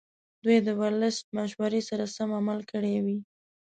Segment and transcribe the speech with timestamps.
[0.43, 3.17] دوی د ورلسټ مشورې سره سم عمل کړی وي.